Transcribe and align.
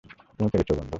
তুমি 0.39 0.49
পেরেছ, 0.49 0.69
বন্ধু। 0.71 0.89